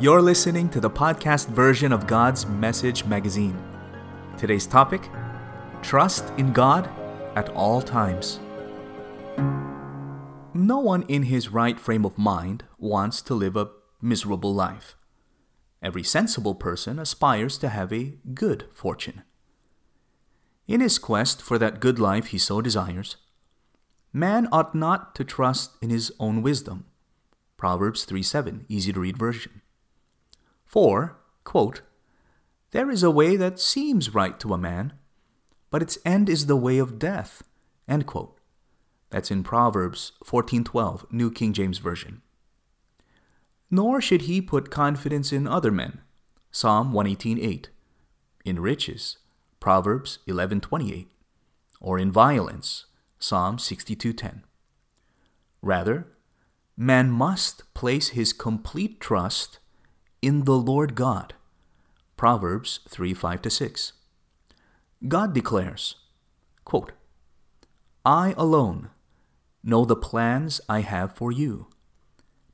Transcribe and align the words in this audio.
You're 0.00 0.22
listening 0.22 0.70
to 0.70 0.80
the 0.80 0.88
podcast 0.88 1.48
version 1.48 1.92
of 1.92 2.06
God's 2.06 2.46
Message 2.46 3.04
magazine. 3.04 3.62
Today's 4.38 4.66
topic 4.66 5.10
Trust 5.82 6.24
in 6.38 6.54
God 6.54 6.88
at 7.36 7.50
all 7.50 7.82
times. 7.82 8.40
No 10.54 10.78
one 10.78 11.02
in 11.02 11.24
his 11.24 11.50
right 11.50 11.78
frame 11.78 12.06
of 12.06 12.16
mind 12.16 12.64
wants 12.78 13.20
to 13.20 13.34
live 13.34 13.56
a 13.56 13.68
miserable 14.00 14.54
life. 14.54 14.96
Every 15.82 16.02
sensible 16.02 16.54
person 16.54 16.98
aspires 16.98 17.58
to 17.58 17.68
have 17.68 17.92
a 17.92 18.14
good 18.32 18.68
fortune. 18.72 19.22
In 20.66 20.80
his 20.80 20.98
quest 20.98 21.42
for 21.42 21.58
that 21.58 21.78
good 21.78 21.98
life 21.98 22.28
he 22.28 22.38
so 22.38 22.62
desires, 22.62 23.18
man 24.14 24.48
ought 24.50 24.74
not 24.74 25.14
to 25.16 25.24
trust 25.24 25.72
in 25.82 25.90
his 25.90 26.10
own 26.18 26.40
wisdom. 26.40 26.86
Proverbs 27.58 28.06
3 28.06 28.22
7, 28.22 28.64
easy 28.66 28.94
to 28.94 29.00
read 29.00 29.18
version. 29.18 29.59
For, 30.70 31.18
quote, 31.42 31.82
There 32.70 32.92
is 32.92 33.02
a 33.02 33.10
way 33.10 33.34
that 33.34 33.58
seems 33.58 34.14
right 34.14 34.38
to 34.38 34.54
a 34.54 34.58
man, 34.58 34.92
but 35.68 35.82
its 35.82 35.98
end 36.04 36.28
is 36.28 36.46
the 36.46 36.54
way 36.54 36.78
of 36.78 36.96
death. 36.96 37.42
End 37.88 38.06
quote. 38.06 38.38
That's 39.08 39.32
in 39.32 39.42
Proverbs 39.42 40.12
14:12, 40.24 41.10
New 41.10 41.32
King 41.32 41.52
James 41.52 41.78
Version. 41.78 42.22
Nor 43.68 44.00
should 44.00 44.22
he 44.22 44.40
put 44.40 44.70
confidence 44.70 45.32
in 45.32 45.48
other 45.48 45.72
men. 45.72 46.02
Psalm 46.52 46.92
118:8. 46.92 47.70
In 48.44 48.60
riches. 48.60 49.18
Proverbs 49.58 50.20
11:28. 50.28 51.08
Or 51.80 51.98
in 51.98 52.12
violence. 52.12 52.86
Psalm 53.18 53.58
62:10. 53.58 54.44
Rather, 55.62 56.12
man 56.76 57.10
must 57.10 57.64
place 57.74 58.10
his 58.10 58.32
complete 58.32 59.00
trust 59.00 59.58
in 60.22 60.44
the 60.44 60.56
Lord 60.56 60.94
God. 60.94 61.34
Proverbs 62.16 62.80
3 62.88 63.14
5 63.14 63.40
6. 63.48 63.92
God 65.08 65.32
declares, 65.32 65.96
quote, 66.64 66.92
I 68.04 68.34
alone 68.36 68.90
know 69.62 69.84
the 69.84 69.96
plans 69.96 70.60
I 70.68 70.80
have 70.80 71.14
for 71.14 71.32
you 71.32 71.68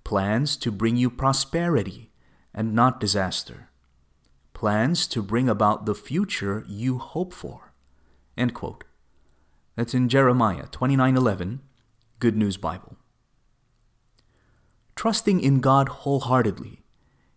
plans 0.06 0.56
to 0.56 0.70
bring 0.70 0.96
you 0.96 1.10
prosperity 1.10 2.12
and 2.54 2.72
not 2.72 3.00
disaster, 3.00 3.70
plans 4.54 5.04
to 5.08 5.20
bring 5.20 5.48
about 5.48 5.84
the 5.84 5.96
future 5.96 6.64
you 6.68 6.98
hope 6.98 7.34
for. 7.34 7.72
End 8.36 8.54
quote. 8.54 8.84
That's 9.74 9.94
in 9.94 10.08
Jeremiah 10.08 10.68
29:11, 10.68 11.58
Good 12.20 12.36
News 12.36 12.56
Bible. 12.56 12.96
Trusting 14.94 15.40
in 15.40 15.60
God 15.60 15.88
wholeheartedly 15.88 16.85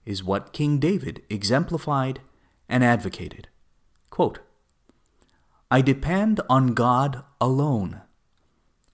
is 0.09 0.23
what 0.23 0.53
King 0.53 0.79
David 0.79 1.21
exemplified 1.29 2.19
and 2.67 2.83
advocated. 2.83 3.47
Quote, 4.09 4.39
I 5.69 5.81
depend 5.81 6.41
on 6.49 6.73
God 6.73 7.23
alone. 7.39 8.01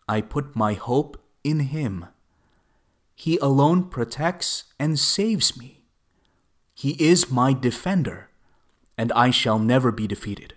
I 0.09 0.19
put 0.19 0.57
my 0.57 0.73
hope 0.73 1.15
in 1.41 1.61
Him. 1.61 2.07
He 3.15 3.37
alone 3.37 3.85
protects 3.85 4.65
and 4.77 4.99
saves 4.99 5.57
me. 5.57 5.85
He 6.73 7.01
is 7.01 7.31
my 7.31 7.53
defender, 7.53 8.29
and 8.97 9.13
I 9.13 9.29
shall 9.29 9.57
never 9.57 9.93
be 9.93 10.07
defeated. 10.07 10.55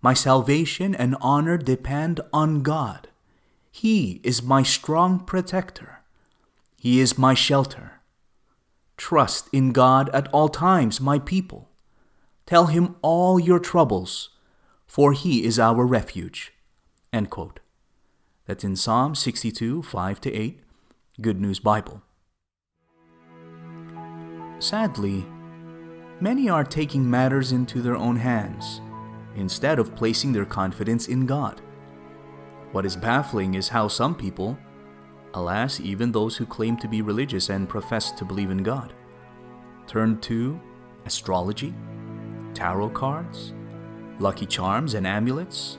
My 0.00 0.14
salvation 0.14 0.94
and 0.94 1.16
honor 1.20 1.58
depend 1.58 2.22
on 2.32 2.62
God. 2.62 3.08
He 3.70 4.22
is 4.24 4.42
my 4.42 4.62
strong 4.62 5.20
protector. 5.20 6.00
He 6.78 6.98
is 6.98 7.18
my 7.18 7.34
shelter. 7.34 7.93
Trust 8.96 9.48
in 9.52 9.72
God 9.72 10.08
at 10.10 10.28
all 10.32 10.48
times, 10.48 11.00
my 11.00 11.18
people. 11.18 11.68
Tell 12.46 12.66
him 12.66 12.96
all 13.02 13.40
your 13.40 13.58
troubles, 13.58 14.30
for 14.86 15.12
he 15.12 15.44
is 15.44 15.58
our 15.58 15.84
refuge. 15.84 16.52
End 17.12 17.30
quote. 17.30 17.60
That's 18.46 18.64
in 18.64 18.76
Psalm 18.76 19.14
62, 19.14 19.82
5 19.82 20.20
to 20.20 20.32
8, 20.32 20.60
Good 21.20 21.40
News 21.40 21.58
Bible. 21.58 22.02
Sadly, 24.58 25.26
many 26.20 26.48
are 26.48 26.64
taking 26.64 27.08
matters 27.10 27.52
into 27.52 27.82
their 27.82 27.96
own 27.96 28.16
hands 28.16 28.80
instead 29.36 29.78
of 29.78 29.96
placing 29.96 30.32
their 30.32 30.44
confidence 30.44 31.08
in 31.08 31.26
God. 31.26 31.60
What 32.72 32.86
is 32.86 32.96
baffling 32.96 33.54
is 33.54 33.68
how 33.68 33.88
some 33.88 34.14
people, 34.14 34.58
alas, 35.34 35.80
even 35.80 36.10
those 36.10 36.36
who 36.36 36.46
claim 36.46 36.76
to 36.78 36.88
be 36.88 37.02
religious 37.02 37.48
and 37.50 37.68
profess 37.68 38.10
to 38.12 38.24
believe 38.24 38.50
in 38.50 38.62
God, 38.62 38.94
turn 39.86 40.20
to 40.22 40.60
astrology, 41.04 41.74
tarot 42.54 42.90
cards, 42.90 43.52
lucky 44.18 44.46
charms 44.46 44.94
and 44.94 45.06
amulets, 45.06 45.78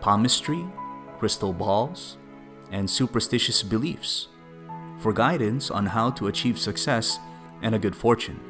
palmistry, 0.00 0.64
crystal 1.18 1.52
balls, 1.52 2.16
and 2.70 2.88
superstitious 2.88 3.62
beliefs 3.62 4.28
for 4.98 5.12
guidance 5.12 5.70
on 5.70 5.84
how 5.86 6.10
to 6.10 6.28
achieve 6.28 6.58
success 6.58 7.18
and 7.60 7.74
a 7.74 7.78
good 7.78 7.94
fortune. 7.94 8.40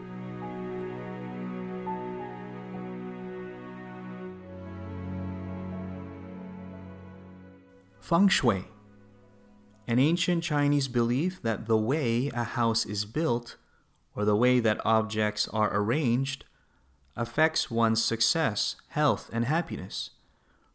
Feng 8.01 8.29
Shui 8.29 8.65
An 9.87 9.99
ancient 9.99 10.43
Chinese 10.45 10.89
belief 10.89 11.43
that 11.43 11.67
the 11.67 11.77
way 11.77 12.31
a 12.33 12.45
house 12.45 12.87
is 12.87 13.05
built, 13.05 13.57
or 14.15 14.25
the 14.25 14.37
way 14.37 14.61
that 14.61 14.81
objects 14.85 15.49
are 15.49 15.77
arranged, 15.77 16.45
affects 17.17 17.71
one's 17.71 18.03
success, 18.03 18.77
health, 18.89 19.29
and 19.33 19.45
happiness. 19.45 20.11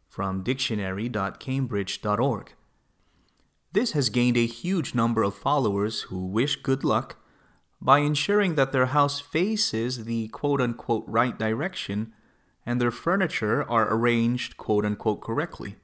From 0.08 0.42
dictionary.cambridge.org. 0.42 2.52
This 3.72 3.92
has 3.92 4.08
gained 4.08 4.36
a 4.36 4.46
huge 4.46 4.94
number 4.94 5.22
of 5.22 5.34
followers 5.34 6.02
who 6.02 6.26
wish 6.26 6.56
good 6.56 6.84
luck 6.84 7.16
by 7.80 8.00
ensuring 8.00 8.56
that 8.56 8.72
their 8.72 8.86
house 8.86 9.20
faces 9.20 10.04
the 10.04 10.28
quote 10.28 10.60
unquote 10.60 11.04
right 11.06 11.38
direction 11.38 12.12
and 12.66 12.80
their 12.80 12.90
furniture 12.90 13.62
are 13.70 13.92
arranged 13.92 14.56
quote 14.56 14.84
unquote 14.84 15.20
correctly. 15.20 15.76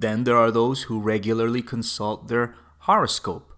Then 0.00 0.24
there 0.24 0.38
are 0.38 0.50
those 0.50 0.84
who 0.84 0.98
regularly 0.98 1.60
consult 1.60 2.28
their 2.28 2.54
horoscope, 2.88 3.52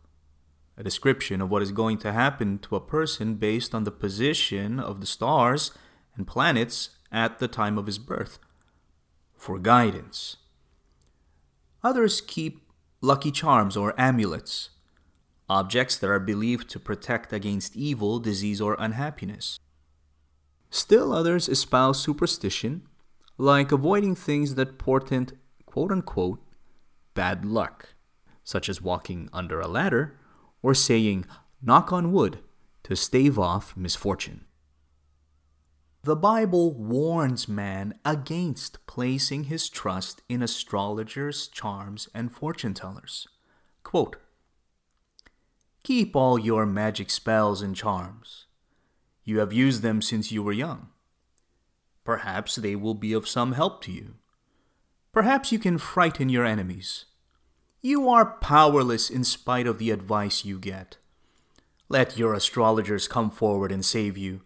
a 0.76 0.82
description 0.82 1.40
of 1.40 1.48
what 1.50 1.62
is 1.62 1.70
going 1.70 1.98
to 1.98 2.10
happen 2.10 2.58
to 2.60 2.74
a 2.74 2.80
person 2.80 3.36
based 3.36 3.76
on 3.76 3.84
the 3.84 3.92
position 3.92 4.80
of 4.80 5.00
the 5.00 5.06
stars 5.06 5.70
and 6.16 6.26
planets 6.26 6.90
at 7.12 7.38
the 7.38 7.46
time 7.46 7.78
of 7.78 7.86
his 7.86 8.00
birth, 8.00 8.40
for 9.36 9.56
guidance. 9.60 10.38
Others 11.84 12.20
keep 12.22 12.66
lucky 13.00 13.30
charms 13.30 13.76
or 13.76 13.94
amulets, 13.96 14.70
objects 15.48 15.96
that 15.96 16.10
are 16.10 16.18
believed 16.18 16.68
to 16.70 16.80
protect 16.80 17.32
against 17.32 17.76
evil, 17.76 18.18
disease, 18.18 18.60
or 18.60 18.74
unhappiness. 18.80 19.60
Still 20.70 21.12
others 21.12 21.48
espouse 21.48 22.00
superstition, 22.00 22.82
like 23.38 23.70
avoiding 23.70 24.16
things 24.16 24.56
that 24.56 24.78
portend 24.78 25.38
quote 25.72 25.90
unquote 25.90 26.38
bad 27.14 27.46
luck, 27.46 27.94
such 28.44 28.68
as 28.68 28.82
walking 28.82 29.26
under 29.32 29.58
a 29.58 29.66
ladder 29.66 30.18
or 30.62 30.74
saying 30.74 31.24
knock 31.62 31.90
on 31.90 32.12
wood 32.12 32.40
to 32.82 32.94
stave 32.94 33.38
off 33.38 33.74
misfortune. 33.74 34.44
The 36.02 36.14
Bible 36.14 36.74
warns 36.74 37.48
man 37.48 37.94
against 38.04 38.84
placing 38.86 39.44
his 39.44 39.70
trust 39.70 40.20
in 40.28 40.42
astrologers, 40.42 41.48
charms, 41.48 42.06
and 42.12 42.30
fortune 42.30 42.74
tellers. 42.74 43.26
Quote, 43.82 44.16
Keep 45.84 46.14
all 46.14 46.38
your 46.38 46.66
magic 46.66 47.08
spells 47.08 47.62
and 47.62 47.74
charms. 47.74 48.44
You 49.24 49.38
have 49.38 49.54
used 49.54 49.80
them 49.80 50.02
since 50.02 50.30
you 50.30 50.42
were 50.42 50.52
young. 50.52 50.90
Perhaps 52.04 52.56
they 52.56 52.76
will 52.76 52.94
be 52.94 53.14
of 53.14 53.26
some 53.26 53.52
help 53.52 53.82
to 53.84 53.90
you. 53.92 54.16
Perhaps 55.12 55.52
you 55.52 55.58
can 55.58 55.78
frighten 55.78 56.28
your 56.28 56.44
enemies. 56.44 57.04
You 57.80 58.08
are 58.08 58.38
powerless 58.38 59.10
in 59.10 59.24
spite 59.24 59.66
of 59.66 59.78
the 59.78 59.90
advice 59.90 60.44
you 60.44 60.58
get. 60.58 60.96
Let 61.88 62.16
your 62.16 62.32
astrologers 62.32 63.08
come 63.08 63.30
forward 63.30 63.70
and 63.70 63.84
save 63.84 64.16
you 64.16 64.40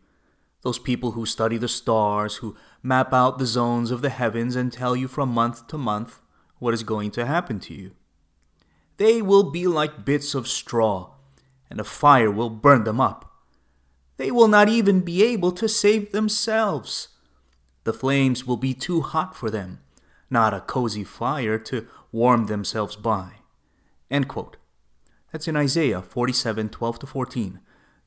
those 0.66 0.78
people 0.80 1.12
who 1.12 1.24
study 1.24 1.56
the 1.56 1.68
stars, 1.68 2.36
who 2.38 2.56
map 2.82 3.12
out 3.12 3.38
the 3.38 3.46
zones 3.46 3.92
of 3.92 4.02
the 4.02 4.10
heavens 4.10 4.56
and 4.56 4.72
tell 4.72 4.96
you 4.96 5.06
from 5.06 5.28
month 5.28 5.68
to 5.68 5.78
month 5.78 6.20
what 6.58 6.74
is 6.74 6.82
going 6.82 7.08
to 7.12 7.24
happen 7.24 7.60
to 7.60 7.72
you. 7.72 7.92
They 8.96 9.22
will 9.22 9.52
be 9.52 9.69
like 9.69 10.04
bits 10.04 10.34
of 10.34 10.48
straw, 10.48 11.12
and 11.70 11.78
a 11.78 11.84
fire 11.84 12.32
will 12.32 12.50
burn 12.50 12.82
them 12.82 13.00
up. 13.00 13.32
They 14.16 14.32
will 14.32 14.48
not 14.48 14.69
even 14.69 15.02
be 15.02 15.22
able 15.22 15.52
to 15.52 15.69
save 15.69 16.10
themselves. 16.10 17.10
The 17.84 17.92
flames 17.92 18.44
will 18.44 18.56
be 18.56 18.74
too 18.74 19.02
hot 19.02 19.36
for 19.36 19.52
them, 19.52 19.78
not 20.31 20.55
a 20.55 20.61
cozy 20.61 21.05
fire 21.05 21.58
to 21.58 21.87
warm 22.12 22.46
themselves 22.46 22.96
by. 22.96 23.32
End 24.11 24.28
quote. 24.28 24.56
That's 25.32 25.49
in 25.49 25.56
Isaiah 25.56 26.02
47 26.02 26.69
12 26.69 26.99
to 27.00 27.06
14, 27.06 27.61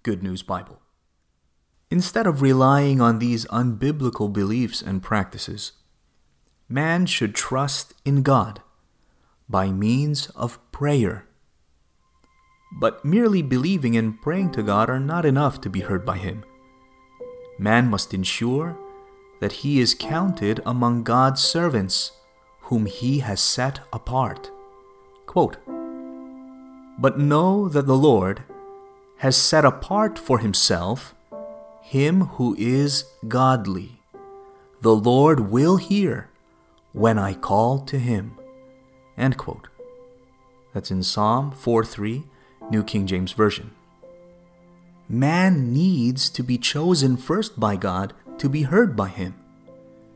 Good 0.04 0.24
News 0.24 0.42
Bible. 0.42 0.82
Instead 1.92 2.28
of 2.28 2.42
relying 2.42 3.02
on 3.02 3.20
these 3.20 3.46
unbiblical 3.46 4.32
beliefs 4.32 4.82
and 4.82 5.02
practices, 5.02 5.74
man 6.68 7.06
should 7.06 7.34
trust 7.34 7.94
in 8.06 8.22
God 8.22 8.62
by 9.50 9.72
means 9.72 10.28
of 10.30 10.60
prayer. 10.72 11.28
But 12.80 13.04
merely 13.04 13.42
believing 13.42 13.98
and 13.98 14.22
praying 14.22 14.52
to 14.52 14.64
God 14.64 14.90
are 14.90 15.00
not 15.00 15.26
enough 15.26 15.60
to 15.62 15.70
be 15.70 15.80
heard 15.80 16.06
by 16.06 16.18
Him. 16.18 16.46
Man 17.58 17.90
must 17.90 18.14
ensure 18.14 18.78
that 19.40 19.52
he 19.64 19.80
is 19.80 19.94
counted 19.96 20.62
among 20.66 21.04
God's 21.04 21.42
servants, 21.42 22.12
whom 22.64 22.86
He 22.86 23.20
has 23.20 23.42
set 23.42 23.80
apart. 23.92 24.52
Quote, 25.26 25.58
but 26.98 27.18
know 27.18 27.70
that 27.70 27.88
the 27.88 27.98
Lord 27.98 28.44
has 29.20 29.38
set 29.38 29.64
apart 29.64 30.20
for 30.20 30.40
Himself 30.40 31.16
him 31.90 32.22
who 32.38 32.56
is 32.60 33.06
godly. 33.28 34.00
The 34.80 34.96
Lord 34.96 35.50
will 35.50 35.78
hear 35.78 36.30
when 36.94 37.18
I 37.18 37.34
call 37.34 37.80
to 37.80 37.98
Him. 37.98 38.38
End 39.18 39.38
quote. 39.38 39.70
That's 40.72 40.92
in 40.92 41.02
Psalm 41.02 41.52
4:3, 41.52 42.26
New 42.70 42.84
King 42.84 43.08
James 43.08 43.32
Version. 43.32 43.72
Man 45.10 45.74
needs 45.74 46.30
to 46.30 46.44
be 46.44 46.60
chosen 46.60 47.18
first 47.18 47.60
by 47.60 47.76
God 47.76 48.14
to 48.40 48.50
be 48.50 48.64
heard 48.64 48.96
by 48.96 49.10
Him, 49.10 49.36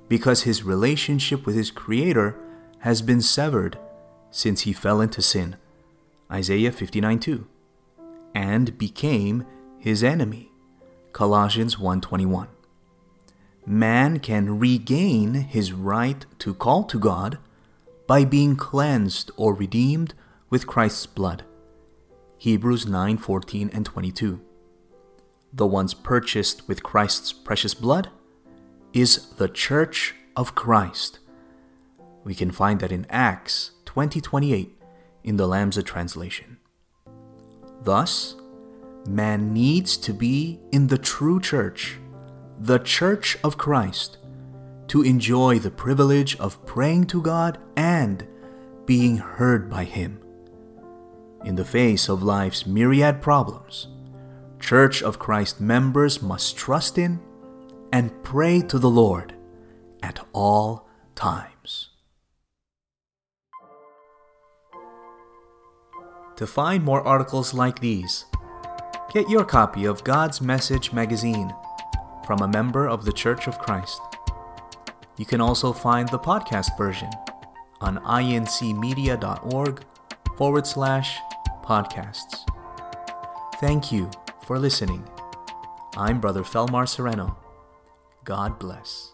because 0.08 0.44
his 0.44 0.64
relationship 0.64 1.46
with 1.46 1.56
his 1.56 1.72
Creator 1.72 2.36
has 2.80 3.02
been 3.02 3.22
severed 3.22 3.78
since 4.31 4.62
he 4.62 4.74
fell 4.74 5.00
into 5.00 5.22
sin. 5.22 5.56
Isaiah 6.31 6.72
59:2, 6.72 7.46
and 8.34 8.78
became 8.78 9.46
his 9.78 10.04
enemy. 10.04 10.52
Colossians 11.12 11.78
1:21. 11.78 12.48
Man 13.66 14.20
can 14.20 14.60
regain 14.60 15.36
his 15.36 15.72
right 15.72 16.25
to 16.40 16.54
call 16.54 16.84
to 16.86 17.00
God 17.00 17.38
by 18.08 18.25
being 18.25 18.56
cleansed 18.56 19.31
or 19.38 19.54
redeemed 19.54 20.14
with 20.50 20.68
Christ's 20.68 21.06
blood. 21.06 21.44
Hebrews 22.38 22.86
9:14 22.86 23.70
and 23.72 23.86
22. 23.86 24.42
The 25.56 25.68
ones 25.68 25.94
purchased 25.94 26.68
with 26.68 26.82
Christ's 26.82 27.32
precious 27.32 27.76
blood 27.76 28.10
is 28.92 29.28
the 29.38 29.48
church 29.48 30.16
of 30.36 30.56
Christ. 30.56 31.20
We 32.24 32.34
can 32.34 32.50
find 32.50 32.80
that 32.80 32.92
in 32.92 33.06
Acts 33.08 33.72
20:28 33.86 34.76
in 35.24 35.38
the 35.38 35.48
Lamsa 35.48 35.84
translation. 35.84 36.58
Thus, 37.84 38.36
man 39.08 39.54
needs 39.54 39.96
to 39.98 40.14
be 40.14 40.60
in 40.72 40.88
the 40.88 40.98
true 40.98 41.40
church, 41.40 42.00
the 42.60 42.80
church 42.80 43.38
of 43.44 43.58
Christ, 43.58 44.18
to 44.88 45.04
enjoy 45.04 45.60
the 45.60 45.70
privilege 45.70 46.36
of 46.38 46.66
praying 46.66 47.06
to 47.08 47.22
God 47.22 47.60
and 47.76 48.26
being 48.86 49.18
heard 49.18 49.70
by 49.70 49.84
Him. 49.84 50.20
In 51.46 51.56
the 51.56 51.66
face 51.66 52.10
of 52.10 52.24
life's 52.24 52.66
myriad 52.66 53.22
problems, 53.22 53.88
Church 54.63 55.04
of 55.04 55.19
Christ 55.19 55.60
members 55.60 56.21
must 56.21 56.56
trust 56.56 56.98
in 56.98 57.19
and 57.92 58.24
pray 58.24 58.62
to 58.62 58.80
the 58.80 58.89
Lord 58.89 59.36
at 60.01 60.25
all 60.31 60.88
times. 61.15 61.89
To 66.38 66.48
find 66.48 66.81
more 66.81 67.01
articles 67.06 67.54
like 67.54 67.80
these, 67.80 68.24
get 69.13 69.30
your 69.30 69.44
copy 69.44 69.83
of 69.83 70.06
God's 70.06 70.39
Message 70.39 70.94
magazine 70.94 71.54
from 72.25 72.39
a 72.39 72.48
member 72.48 72.88
of 72.88 73.04
the 73.04 73.12
Church 73.12 73.48
of 73.48 73.60
Christ. 73.60 74.00
You 75.18 75.25
can 75.25 75.42
also 75.42 75.74
find 75.74 76.07
the 76.07 76.19
podcast 76.19 76.77
version 76.77 77.10
on 77.81 77.98
incmedia.org 77.98 79.83
forward 80.38 80.65
slash 80.65 81.19
podcasts. 81.65 82.50
Thank 83.60 83.92
you 83.92 84.10
for 84.44 84.60
listening. 84.60 85.07
I'm 85.95 86.19
Brother 86.19 86.44
Felmar 86.44 86.88
Sereno. 86.88 87.38
God 88.25 88.60
bless. 88.60 89.12